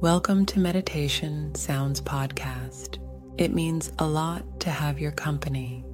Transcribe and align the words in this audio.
Welcome 0.00 0.46
to 0.46 0.60
Meditation 0.60 1.52
Sounds 1.56 2.00
Podcast. 2.00 2.98
It 3.36 3.52
means 3.52 3.90
a 3.98 4.06
lot 4.06 4.60
to 4.60 4.70
have 4.70 5.00
your 5.00 5.10
company. 5.10 5.84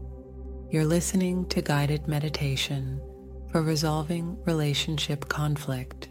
You're 0.68 0.84
listening 0.84 1.46
to 1.46 1.62
guided 1.62 2.06
meditation 2.06 3.00
for 3.50 3.62
resolving 3.62 4.36
relationship 4.44 5.30
conflict. 5.30 6.10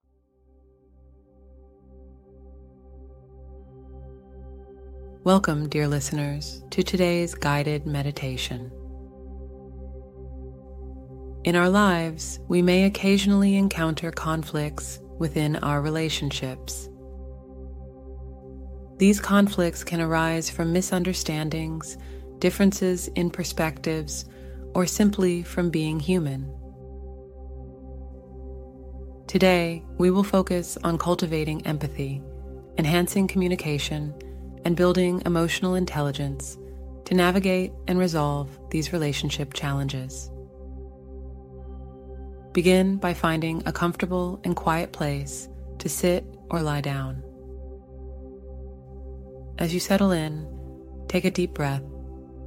Welcome, 5.23 5.69
dear 5.69 5.87
listeners, 5.87 6.63
to 6.71 6.81
today's 6.81 7.35
guided 7.35 7.85
meditation. 7.85 8.71
In 11.43 11.55
our 11.55 11.69
lives, 11.69 12.39
we 12.47 12.63
may 12.63 12.85
occasionally 12.85 13.55
encounter 13.55 14.09
conflicts 14.09 14.99
within 15.19 15.57
our 15.57 15.79
relationships. 15.79 16.89
These 18.97 19.19
conflicts 19.19 19.83
can 19.83 20.01
arise 20.01 20.49
from 20.49 20.73
misunderstandings, 20.73 21.99
differences 22.39 23.07
in 23.09 23.29
perspectives, 23.29 24.25
or 24.73 24.87
simply 24.87 25.43
from 25.43 25.69
being 25.69 25.99
human. 25.99 26.51
Today, 29.27 29.83
we 29.99 30.09
will 30.09 30.23
focus 30.23 30.79
on 30.83 30.97
cultivating 30.97 31.63
empathy, 31.67 32.23
enhancing 32.79 33.27
communication, 33.27 34.15
and 34.65 34.75
building 34.75 35.21
emotional 35.25 35.75
intelligence 35.75 36.57
to 37.05 37.15
navigate 37.15 37.71
and 37.87 37.99
resolve 37.99 38.49
these 38.69 38.93
relationship 38.93 39.53
challenges. 39.53 40.31
Begin 42.53 42.97
by 42.97 43.13
finding 43.13 43.63
a 43.65 43.71
comfortable 43.71 44.39
and 44.43 44.55
quiet 44.55 44.91
place 44.91 45.47
to 45.79 45.89
sit 45.89 46.25
or 46.49 46.61
lie 46.61 46.81
down. 46.81 47.23
As 49.57 49.73
you 49.73 49.79
settle 49.79 50.11
in, 50.11 50.47
take 51.07 51.25
a 51.25 51.31
deep 51.31 51.53
breath, 51.53 51.83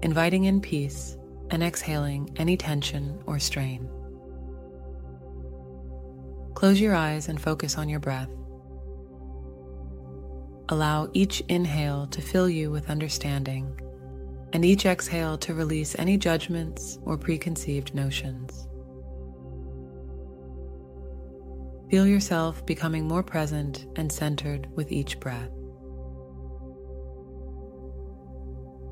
inviting 0.03 0.45
in 0.45 0.61
peace 0.61 1.17
and 1.51 1.63
exhaling 1.63 2.31
any 2.37 2.57
tension 2.57 3.19
or 3.27 3.39
strain. 3.39 3.89
Close 6.55 6.81
your 6.81 6.95
eyes 6.95 7.29
and 7.29 7.41
focus 7.41 7.79
on 7.79 7.89
your 7.89 8.01
breath. 8.01 8.31
Allow 10.71 11.11
each 11.13 11.43
inhale 11.49 12.07
to 12.07 12.23
fill 12.23 12.49
you 12.49 12.71
with 12.71 12.89
understanding, 12.89 13.79
and 14.55 14.65
each 14.65 14.87
exhale 14.87 15.37
to 15.39 15.53
release 15.53 15.95
any 15.99 16.17
judgments 16.17 16.99
or 17.05 17.19
preconceived 17.19 17.95
notions. 17.95 18.67
Feel 21.91 22.07
yourself 22.07 22.65
becoming 22.65 23.07
more 23.07 23.23
present 23.23 23.87
and 23.97 24.11
centered 24.11 24.69
with 24.75 24.91
each 24.91 25.21
breath. 25.21 25.51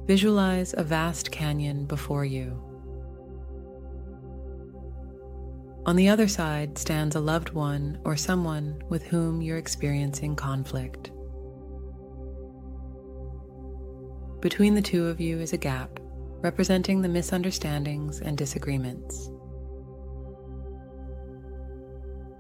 Visualize 0.07 0.75
a 0.77 0.85
vast 0.85 1.31
canyon 1.31 1.87
before 1.87 2.25
you. 2.25 2.61
On 5.87 5.97
the 5.97 6.09
other 6.11 6.29
side 6.29 6.77
stands 6.77 7.17
a 7.17 7.21
loved 7.21 7.51
one 7.51 7.99
or 8.05 8.15
someone 8.15 8.83
with 8.89 9.05
whom 9.05 9.41
you're 9.41 9.59
experiencing 9.59 10.37
conflict. 10.37 11.12
Between 14.43 14.75
the 14.75 14.83
two 14.83 15.07
of 15.07 15.21
you 15.21 15.39
is 15.39 15.53
a 15.53 15.57
gap, 15.57 16.01
representing 16.41 17.01
the 17.01 17.09
misunderstandings 17.09 18.21
and 18.21 18.37
disagreements. 18.37 19.31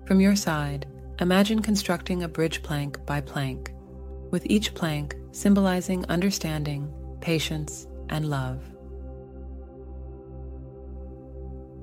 From 0.04 0.20
your 0.20 0.34
side, 0.34 0.86
imagine 1.20 1.62
constructing 1.62 2.24
a 2.24 2.28
bridge 2.28 2.60
plank 2.64 3.06
by 3.06 3.20
plank, 3.20 3.72
with 4.32 4.44
each 4.46 4.74
plank 4.74 5.14
symbolizing 5.30 6.04
understanding, 6.06 6.92
patience, 7.20 7.86
and 8.08 8.28
love. 8.28 8.60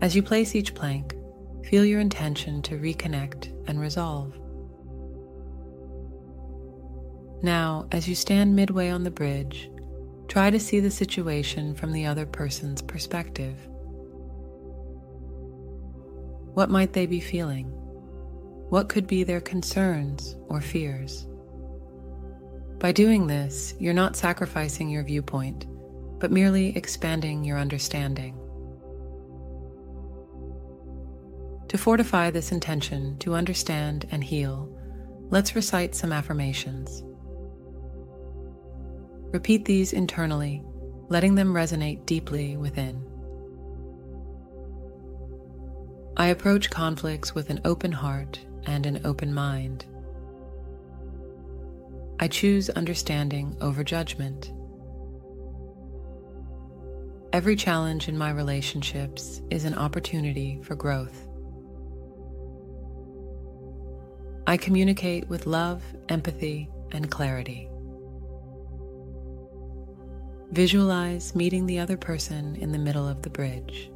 As 0.02 0.18
you 0.18 0.22
place 0.22 0.54
each 0.54 0.76
plank, 0.76 1.16
feel 1.64 1.86
your 1.86 2.02
intention 2.02 2.62
to 2.64 2.78
reconnect 2.78 3.54
and 3.70 3.80
resolve. 3.80 4.38
Now, 7.42 7.88
as 7.94 8.10
you 8.10 8.16
stand 8.16 8.54
midway 8.54 8.90
on 8.90 9.04
the 9.04 9.12
bridge, 9.12 9.72
Try 10.30 10.52
to 10.52 10.60
see 10.60 10.80
the 10.80 10.92
situation 10.92 11.74
from 11.74 11.92
the 11.92 12.06
other 12.06 12.28
person's 12.28 12.84
perspective. 12.84 13.58
What 16.54 16.70
might 16.70 16.94
they 16.94 17.08
be 17.08 17.20
feeling? 17.20 17.66
What 18.70 18.90
could 18.90 19.08
be 19.08 19.24
their 19.24 19.42
concerns 19.42 20.36
or 20.48 20.62
fears? 20.62 21.26
By 22.78 22.92
doing 22.92 23.26
this, 23.26 23.74
you're 23.80 23.92
not 23.92 24.16
sacrificing 24.16 24.88
your 24.88 25.04
viewpoint, 25.04 25.66
but 26.20 26.32
merely 26.32 26.78
expanding 26.78 27.44
your 27.44 27.58
understanding. 27.58 28.36
To 31.70 31.78
fortify 31.80 32.30
this 32.30 32.52
intention 32.52 33.18
to 33.18 33.34
understand 33.34 34.08
and 34.12 34.24
heal, 34.24 34.72
let's 35.32 35.56
recite 35.56 35.96
some 35.96 36.14
affirmations. 36.14 37.04
Repeat 39.32 39.66
these 39.66 39.94
internally, 39.94 40.64
letting 41.10 41.36
them 41.36 41.54
resonate 41.54 42.06
deeply 42.06 42.58
within. 42.58 43.06
I 46.18 46.28
approach 46.28 46.70
conflicts 46.70 47.36
with 47.36 47.50
an 47.50 47.62
open 47.64 47.92
heart 47.92 48.40
and 48.66 48.86
an 48.86 49.02
open 49.06 49.34
mind. 49.34 49.86
I 52.20 52.28
choose 52.28 52.70
understanding 52.72 53.56
over 53.62 53.84
judgment. 53.84 54.52
Every 57.32 57.56
challenge 57.56 58.10
in 58.10 58.18
my 58.18 58.32
relationships 58.32 59.42
is 59.50 59.64
an 59.64 59.76
opportunity 59.76 60.60
for 60.64 60.76
growth. 60.76 61.28
I 64.48 64.58
communicate 64.58 65.30
with 65.30 65.46
love, 65.46 65.84
empathy, 66.10 66.70
and 66.92 67.10
clarity. 67.10 67.70
Visualize 70.52 71.36
meeting 71.36 71.68
the 71.68 71.78
other 71.78 71.96
person 71.96 72.56
in 72.56 72.72
the 72.72 72.80
middle 72.80 73.08
of 73.08 73.22
the 73.22 73.30
bridge. 73.30 73.92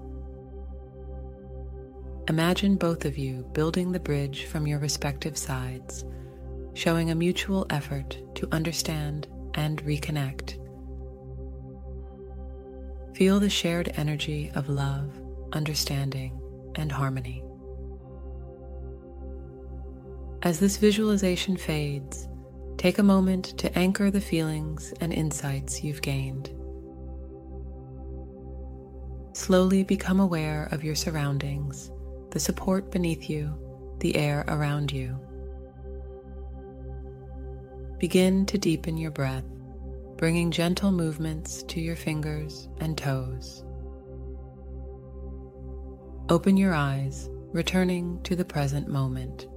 Imagine 2.30 2.76
both 2.76 3.06
of 3.06 3.18
you 3.18 3.44
building 3.54 3.92
the 3.92 4.00
bridge 4.00 4.46
from 4.46 4.68
your 4.68 4.78
respective 4.78 5.36
sides, 5.36 6.06
showing 6.76 7.10
a 7.10 7.16
mutual 7.16 7.66
effort 7.72 8.20
to 8.36 8.48
understand 8.52 9.28
and 9.56 9.84
reconnect. 9.84 10.60
Feel 13.16 13.40
the 13.40 13.50
shared 13.50 13.92
energy 13.96 14.52
of 14.54 14.70
love, 14.70 15.12
understanding, 15.54 16.40
and 16.76 16.92
harmony. 16.92 17.44
As 20.44 20.60
this 20.60 20.78
visualization 20.78 21.58
fades, 21.58 22.28
Take 22.78 22.98
a 22.98 23.04
moment 23.04 23.58
to 23.60 23.78
anchor 23.78 24.12
the 24.12 24.22
feelings 24.22 24.94
and 25.00 25.14
insights 25.14 25.84
you've 25.84 26.02
gained. 26.02 26.50
Slowly 29.34 29.84
become 29.84 30.20
aware 30.20 30.68
of 30.72 30.84
your 30.84 30.96
surroundings, 30.96 31.92
the 32.32 32.40
support 32.40 32.92
beneath 32.92 33.30
you, 33.30 33.58
the 34.00 34.16
air 34.16 34.44
around 34.48 34.92
you. 34.92 35.20
Begin 38.00 38.46
to 38.48 38.58
deepen 38.58 38.98
your 38.98 39.12
breath, 39.12 39.46
bringing 40.18 40.52
gentle 40.52 40.92
movements 40.92 41.64
to 41.64 41.80
your 41.80 41.96
fingers 41.96 42.68
and 42.80 42.98
toes. 42.98 43.64
Open 46.30 46.58
your 46.58 46.74
eyes, 46.74 47.30
returning 47.54 48.22
to 48.24 48.36
the 48.36 48.46
present 48.46 48.88
moment. 48.88 49.48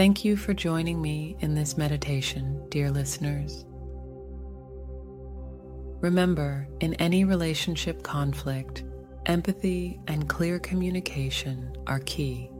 Thank 0.00 0.24
you 0.24 0.34
for 0.34 0.54
joining 0.54 1.02
me 1.02 1.36
in 1.40 1.54
this 1.54 1.76
meditation, 1.76 2.64
dear 2.70 2.90
listeners. 2.90 3.66
Remember, 6.00 6.66
in 6.80 6.94
any 6.94 7.24
relationship 7.24 8.02
conflict, 8.02 8.84
empathy 9.26 10.00
and 10.06 10.26
clear 10.26 10.58
communication 10.58 11.76
are 11.86 12.00
key. 12.06 12.50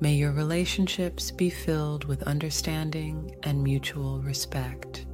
May 0.00 0.16
your 0.16 0.32
relationships 0.32 1.30
be 1.30 1.48
filled 1.48 2.04
with 2.04 2.24
understanding 2.24 3.34
and 3.44 3.62
mutual 3.62 4.20
respect. 4.20 5.06